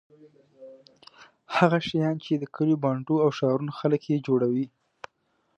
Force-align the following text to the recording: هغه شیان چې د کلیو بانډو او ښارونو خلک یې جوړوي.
هغه 1.57 1.79
شیان 1.87 2.15
چې 2.25 2.33
د 2.37 2.43
کلیو 2.55 2.81
بانډو 2.83 3.15
او 3.23 3.29
ښارونو 3.37 3.71
خلک 3.79 4.01
یې 4.11 4.23
جوړوي. 4.27 4.65